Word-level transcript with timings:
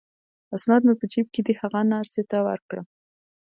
اسناد 0.55 0.81
مې 0.87 0.93
په 0.99 1.05
جیب 1.11 1.27
کې 1.33 1.41
دي، 1.45 1.53
هغه 1.61 1.79
نرسې 1.91 2.23
ته 2.31 2.37
ورکړه. 2.47 2.81